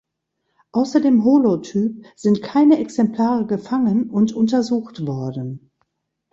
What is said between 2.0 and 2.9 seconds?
sind keine